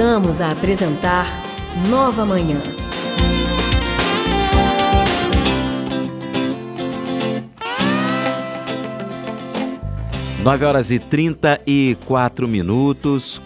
[0.00, 1.26] Voltamos a apresentar
[1.90, 2.58] Nova Manhã.
[10.42, 13.42] Nove horas e trinta e quatro minutos.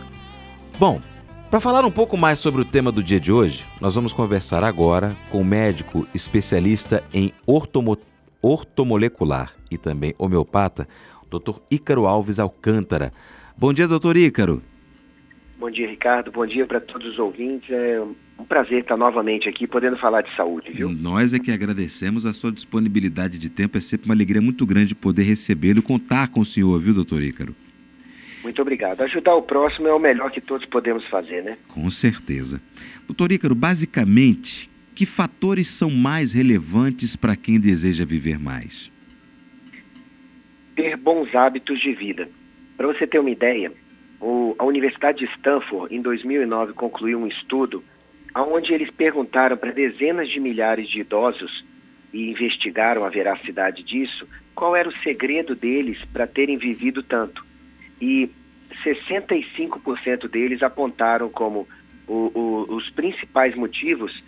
[0.78, 1.02] Bom,
[1.50, 4.62] para falar um pouco mais sobre o tema do dia de hoje, nós vamos conversar
[4.62, 7.98] agora com o médico especialista em ortomo,
[8.40, 10.86] ortomolecular e também homeopata,
[11.28, 11.58] Dr.
[11.68, 13.12] Ícaro Alves Alcântara.
[13.58, 14.62] Bom dia, doutor Ícaro.
[15.64, 16.30] Bom dia, Ricardo.
[16.30, 17.70] Bom dia para todos os ouvintes.
[17.70, 17.98] É
[18.38, 20.90] um prazer estar novamente aqui podendo falar de saúde, viu?
[20.90, 23.78] Nós é que agradecemos a sua disponibilidade de tempo.
[23.78, 27.22] É sempre uma alegria muito grande poder recebê-lo e contar com o senhor, viu, doutor
[27.22, 27.56] Ícaro?
[28.42, 29.00] Muito obrigado.
[29.00, 31.56] Ajudar o próximo é o melhor que todos podemos fazer, né?
[31.66, 32.60] Com certeza.
[33.06, 38.92] Doutor Ícaro, basicamente, que fatores são mais relevantes para quem deseja viver mais?
[40.76, 42.28] Ter bons hábitos de vida.
[42.76, 43.72] Para você ter uma ideia,
[44.24, 47.84] o, a Universidade de Stanford, em 2009, concluiu um estudo
[48.34, 51.62] onde eles perguntaram para dezenas de milhares de idosos
[52.10, 57.44] e investigaram a veracidade disso, qual era o segredo deles para terem vivido tanto.
[58.00, 58.30] E
[58.82, 61.68] 65% deles apontaram como
[62.08, 64.24] o, o, os principais motivos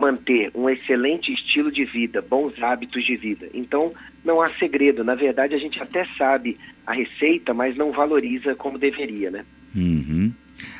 [0.00, 3.48] manter um excelente estilo de vida, bons hábitos de vida.
[3.52, 3.92] Então,
[4.24, 5.04] não há segredo.
[5.04, 9.44] Na verdade, a gente até sabe a receita, mas não valoriza como deveria, né?
[9.74, 10.32] Uhum.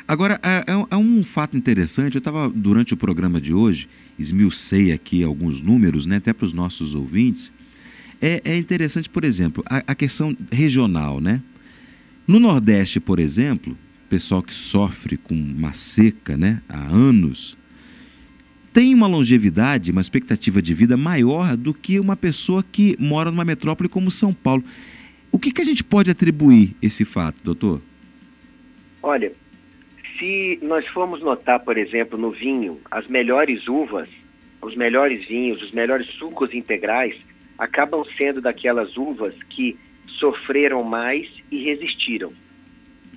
[0.07, 2.17] Agora, é, é, é, um fato interessante.
[2.17, 6.53] Eu estava, durante o programa de hoje, esmiucei aqui alguns números, né, até para os
[6.53, 7.53] nossos ouvintes.
[8.21, 11.41] É, é, interessante, por exemplo, a, a questão regional, né?
[12.27, 13.77] No Nordeste, por exemplo,
[14.11, 17.57] pessoal que sofre com uma seca né, há anos,
[18.73, 23.45] tem uma longevidade, uma expectativa de vida maior do que uma pessoa que mora numa
[23.45, 24.63] metrópole como São Paulo.
[25.33, 27.81] O que, que a gente pode atribuir esse fato, doutor?
[29.03, 29.33] Olha,
[30.19, 34.09] se nós formos notar, por exemplo, no vinho, as melhores uvas,
[34.61, 37.17] os melhores vinhos, os melhores sucos integrais,
[37.59, 39.79] acabam sendo daquelas uvas que
[40.19, 42.33] sofreram mais e resistiram.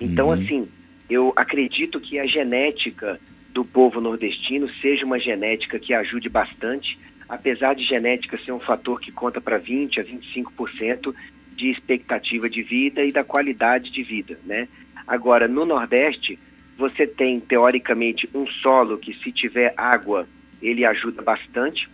[0.00, 0.32] Então, uhum.
[0.32, 0.68] assim,
[1.08, 3.20] eu acredito que a genética
[3.54, 6.98] do povo nordestino seja uma genética que ajude bastante,
[7.28, 11.14] apesar de genética ser um fator que conta para 20 a 25%
[11.54, 14.66] de expectativa de vida e da qualidade de vida, né?
[15.06, 16.36] Agora, no Nordeste,
[16.76, 20.26] você tem teoricamente um solo que se tiver água,
[20.60, 21.88] ele ajuda bastante,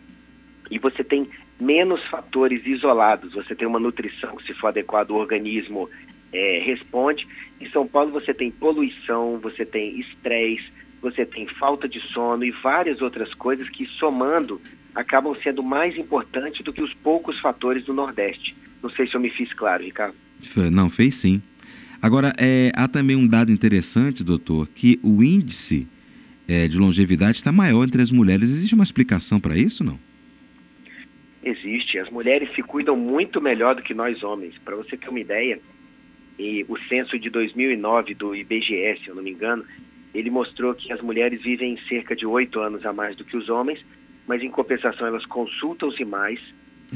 [0.71, 1.28] e você tem
[1.60, 5.91] menos fatores isolados, você tem uma nutrição que se for adequada o organismo
[6.32, 7.28] é, responde.
[7.60, 12.50] Em São Paulo você tem poluição, você tem estresse, você tem falta de sono e
[12.50, 14.61] várias outras coisas que, somando,
[14.94, 18.55] acabam sendo mais importantes do que os poucos fatores do Nordeste.
[18.83, 20.15] Não sei se eu me fiz claro, Ricardo.
[20.72, 21.43] Não, fez sim.
[22.03, 25.87] Agora, é, há também um dado interessante, doutor, que o índice
[26.49, 28.50] é, de longevidade está maior entre as mulheres.
[28.50, 29.99] Existe uma explicação para isso, não?
[31.43, 31.99] Existe.
[31.99, 34.56] As mulheres se cuidam muito melhor do que nós homens.
[34.65, 35.60] Para você ter uma ideia,
[36.39, 39.65] e o censo de 2009 do IBGE, se eu não me engano,
[40.15, 43.48] ele mostrou que as mulheres vivem cerca de oito anos a mais do que os
[43.48, 43.84] homens,
[44.26, 46.41] mas em compensação elas consultam-se mais,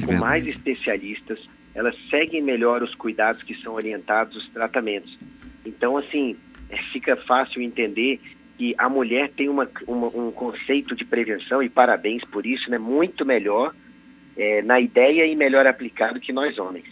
[0.01, 1.39] é com mais especialistas,
[1.73, 5.17] elas seguem melhor os cuidados que são orientados, os tratamentos.
[5.65, 6.35] Então, assim,
[6.69, 8.19] é, fica fácil entender
[8.57, 12.77] que a mulher tem uma, uma, um conceito de prevenção, e parabéns por isso, né,
[12.77, 13.73] muito melhor
[14.37, 16.85] é, na ideia e melhor aplicado que nós homens.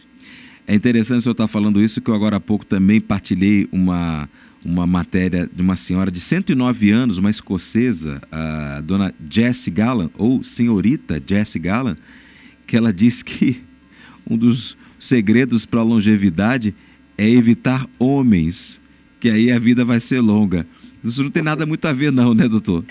[0.68, 4.30] É interessante o senhor estar falando isso, que eu agora há pouco também partilhei uma,
[4.66, 10.44] uma matéria de uma senhora de 109 anos, uma escocesa, a dona Jessie Gallan, ou
[10.44, 11.96] senhorita Jessie Gallan,
[12.66, 13.62] que ela diz que
[14.30, 16.74] um dos segredos para a longevidade
[17.18, 18.82] é evitar homens,
[19.20, 20.66] que aí a vida vai ser longa.
[21.04, 22.86] Isso não tem nada muito a ver não, né, doutor?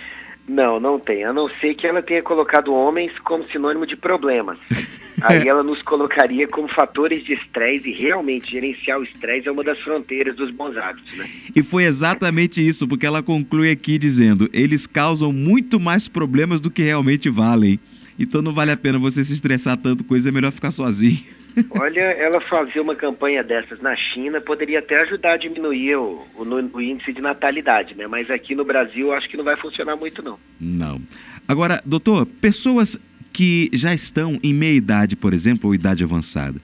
[0.47, 1.25] Não, não tem.
[1.25, 4.59] A não ser que ela tenha colocado homens como sinônimo de problemas.
[5.25, 9.65] Aí ela nos colocaria como fatores de estresse e realmente gerenciar o estresse é uma
[9.65, 11.27] das fronteiras dos bons hábitos, né?
[11.55, 16.71] E foi exatamente isso, porque ela conclui aqui dizendo: eles causam muito mais problemas do
[16.71, 17.79] que realmente valem.
[18.19, 21.19] Então não vale a pena você se estressar tanto, coisa é melhor ficar sozinho.
[21.79, 26.45] Olha, ela fazer uma campanha dessas na China poderia até ajudar a diminuir o, o,
[26.45, 28.07] o, índice de natalidade, né?
[28.07, 30.39] Mas aqui no Brasil acho que não vai funcionar muito, não.
[30.61, 31.01] Não.
[31.47, 32.99] Agora, doutor, pessoas
[33.33, 36.61] que já estão em meia idade, por exemplo, ou idade avançada.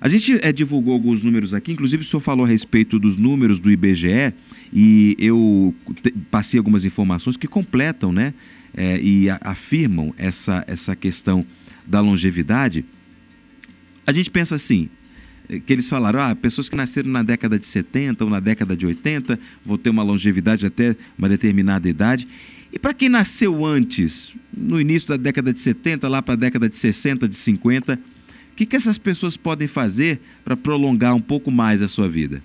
[0.00, 3.58] A gente é, divulgou alguns números aqui, inclusive o senhor falou a respeito dos números
[3.58, 4.34] do IBGE
[4.70, 5.74] e eu
[6.30, 8.34] passei algumas informações que completam, né?
[8.76, 11.46] É, e afirmam essa, essa questão
[11.86, 12.84] da longevidade.
[14.06, 14.90] A gente pensa assim:
[15.48, 18.76] eh, que eles falaram, ah, pessoas que nasceram na década de 70 ou na década
[18.76, 22.28] de 80 vão ter uma longevidade até uma determinada idade.
[22.72, 24.34] E para quem nasceu antes,
[24.64, 28.56] no início da década de 70, lá para a década de 60, de 50, o
[28.56, 32.42] que, que essas pessoas podem fazer para prolongar um pouco mais a sua vida?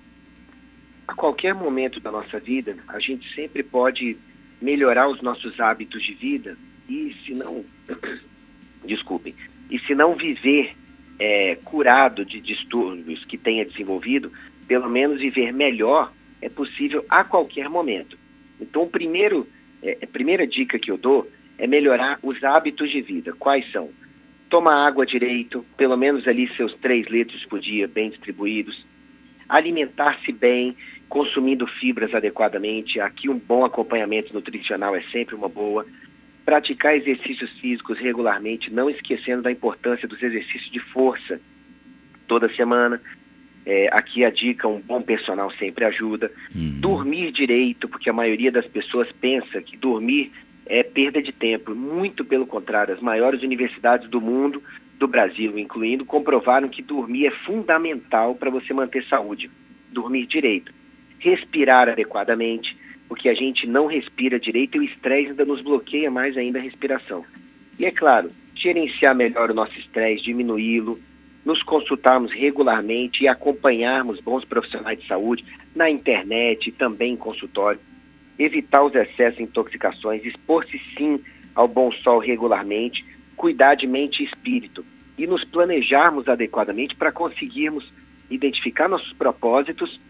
[1.08, 4.16] A qualquer momento da nossa vida, a gente sempre pode
[4.60, 6.56] melhorar os nossos hábitos de vida
[6.88, 7.64] e se não,
[8.84, 9.34] desculpem,
[9.70, 10.76] e se não viver
[11.18, 14.30] é, curado de distúrbios que tenha desenvolvido,
[14.66, 16.12] pelo menos viver melhor
[16.42, 18.18] é possível a qualquer momento.
[18.60, 19.46] Então, primeiro,
[19.82, 23.34] é, a primeira dica que eu dou é melhorar os hábitos de vida.
[23.38, 23.90] Quais são?
[24.48, 28.84] Tomar água direito, pelo menos ali seus 3 litros por dia, bem distribuídos.
[29.46, 30.74] Alimentar-se bem,
[31.08, 32.98] consumindo fibras adequadamente.
[32.98, 35.84] Aqui um bom acompanhamento nutricional é sempre uma boa
[36.46, 41.38] praticar exercícios físicos regularmente, não esquecendo da importância dos exercícios de força
[42.26, 43.00] toda semana.
[43.66, 46.32] É, aqui a dica, um bom personal sempre ajuda.
[46.54, 46.80] Uhum.
[46.80, 50.32] Dormir direito, porque a maioria das pessoas pensa que dormir
[50.70, 51.74] é perda de tempo.
[51.74, 54.62] Muito pelo contrário, as maiores universidades do mundo,
[54.98, 59.50] do Brasil incluindo, comprovaram que dormir é fundamental para você manter saúde.
[59.90, 60.72] Dormir direito.
[61.18, 62.76] Respirar adequadamente,
[63.08, 66.62] porque a gente não respira direito e o estresse ainda nos bloqueia mais ainda a
[66.62, 67.24] respiração.
[67.76, 71.00] E é claro, gerenciar melhor o nosso estresse, diminuí-lo,
[71.44, 75.44] nos consultarmos regularmente e acompanharmos bons profissionais de saúde
[75.74, 77.80] na internet e também em consultório,
[78.42, 81.20] evitar os excessos de intoxicações, expor-se sim
[81.54, 83.04] ao bom sol regularmente,
[83.36, 84.84] cuidar de mente e espírito
[85.18, 87.92] e nos planejarmos adequadamente para conseguirmos
[88.30, 90.00] identificar nossos propósitos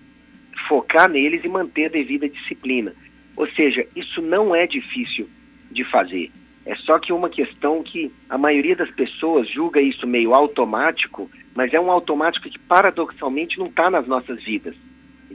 [0.69, 2.95] focar neles e manter a devida disciplina.
[3.37, 5.29] Ou seja, isso não é difícil
[5.71, 6.31] de fazer.
[6.67, 11.73] É só que uma questão que a maioria das pessoas julga isso meio automático, mas
[11.73, 14.77] é um automático que paradoxalmente não está nas nossas vidas.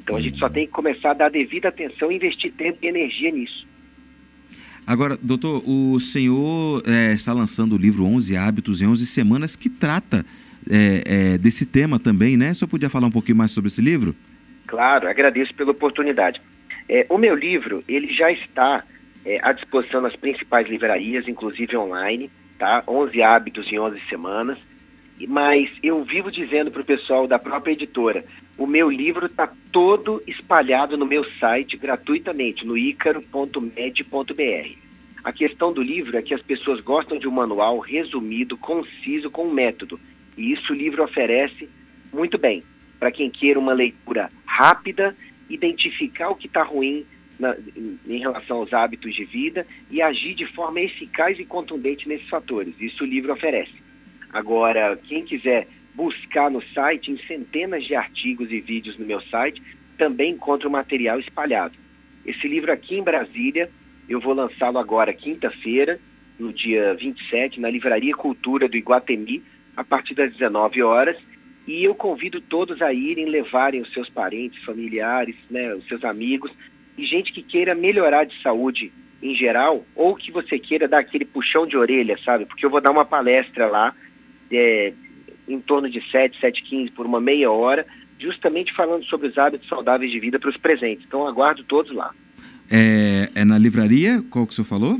[0.06, 2.88] Então a gente só tem que começar a dar devida atenção e investir tempo e
[2.88, 3.68] energia nisso.
[4.86, 9.68] Agora, doutor, o senhor é, está lançando o livro 11 Hábitos em 11 Semanas, que
[9.68, 10.24] trata
[10.70, 12.54] é, é, desse tema também, né?
[12.54, 14.16] Só podia falar um pouquinho mais sobre esse livro?
[14.68, 16.40] Claro, agradeço pela oportunidade.
[16.88, 18.84] É, o meu livro, ele já está
[19.26, 22.30] é, à disposição nas principais livrarias, inclusive online,
[22.60, 22.84] tá?
[22.88, 24.60] 11 hábitos em 11 semanas.
[25.28, 28.24] Mas eu vivo dizendo para o pessoal da própria editora,
[28.58, 33.66] o meu livro está todo espalhado no meu site gratuitamente, no icaro.med.br.
[35.24, 39.48] A questão do livro é que as pessoas gostam de um manual resumido, conciso, com
[39.48, 40.00] um método.
[40.38, 41.68] E isso o livro oferece
[42.14, 42.64] muito bem
[43.00, 45.16] para quem queira uma leitura rápida,
[45.50, 47.06] identificar o que está ruim
[47.38, 47.56] na,
[48.08, 52.74] em, relação aos hábitos de vida e agir de forma eficaz e contundente nesses fatores.
[52.80, 53.74] Isso o livro oferece.
[54.32, 59.62] Agora, quem quiser buscar no site, em centenas de artigos e vídeos no meu site,
[59.98, 61.76] também encontra o material espalhado.
[62.26, 63.70] Esse livro aqui em Brasília,
[64.10, 66.00] eu vou lançá-lo agora, quinta-feira,
[66.38, 69.42] no dia 27, na Livraria Cultura do Iguatemi,
[69.76, 71.18] a partir das 19 horas.
[71.66, 76.52] E eu convido todos a irem, levarem os seus parentes, familiares, né, os seus amigos
[76.98, 81.26] e gente que queira melhorar de saúde em geral ou que você queira dar aquele
[81.26, 82.46] puxão de orelha, sabe?
[82.46, 83.94] Porque eu vou dar uma palestra lá
[84.52, 84.94] é,
[85.48, 87.86] em torno de 7, 7, 15 por uma meia hora,
[88.20, 91.06] justamente falando sobre os hábitos saudáveis de vida para os presentes.
[91.06, 92.14] Então aguardo todos lá.
[92.70, 94.24] É, é na livraria?
[94.30, 95.00] Qual que o senhor falou?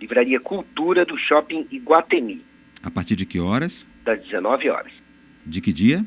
[0.00, 2.44] Livraria Cultura do Shopping Iguatemi.
[2.82, 3.86] A partir de que horas?
[4.04, 4.92] Das 19 horas.
[5.44, 6.04] De que dia?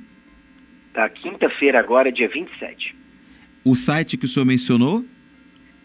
[0.93, 2.95] Da quinta-feira agora, dia 27.
[3.63, 5.03] O site que o senhor mencionou?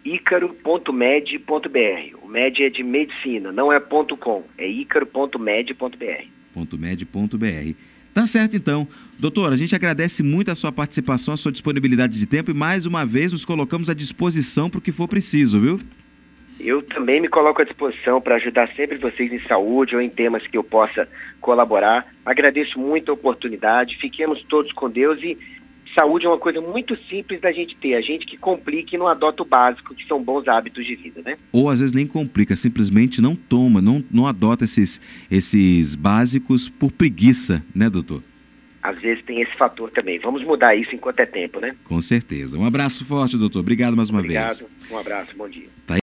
[0.04, 2.18] icaro.med.br.
[2.22, 6.24] O med é de medicina, não é ponto .com, é icaro.med.br.
[6.54, 7.74] .med.br.
[8.14, 8.86] Tá certo então.
[9.18, 12.86] Doutor, a gente agradece muito a sua participação, a sua disponibilidade de tempo e mais
[12.86, 15.78] uma vez nos colocamos à disposição para o que for preciso, viu?
[16.60, 20.46] Eu também me coloco à disposição para ajudar sempre vocês em saúde ou em temas
[20.46, 21.08] que eu possa
[21.40, 22.06] colaborar.
[22.24, 23.98] Agradeço muito a oportunidade.
[24.00, 25.36] Fiquemos todos com Deus e
[25.98, 27.94] saúde é uma coisa muito simples da gente ter.
[27.94, 31.22] A gente que complica e não adota o básico, que são bons hábitos de vida,
[31.24, 31.36] né?
[31.52, 36.90] Ou às vezes nem complica, simplesmente não toma, não, não adota esses, esses básicos por
[36.92, 38.22] preguiça, né, doutor?
[38.82, 40.18] Às vezes tem esse fator também.
[40.18, 41.74] Vamos mudar isso enquanto é tempo, né?
[41.84, 42.58] Com certeza.
[42.58, 43.60] Um abraço forte, doutor.
[43.60, 44.58] Obrigado mais uma Obrigado.
[44.58, 44.90] vez.
[44.90, 45.68] Um abraço, bom dia.
[45.86, 45.92] Tá